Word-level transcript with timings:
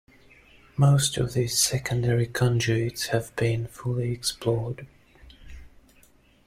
Most 0.77 1.17
of 1.17 1.33
these 1.33 1.59
secondary 1.59 2.25
conduits 2.25 3.09
have 3.09 3.35
been 3.35 3.67
fully 3.67 4.11
explored. 4.11 4.87